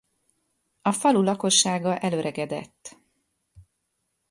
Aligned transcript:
A 0.81 0.91
falu 0.91 1.21
lakossága 1.21 1.97
elöregedett. 1.99 2.95